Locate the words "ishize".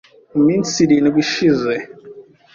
1.25-1.73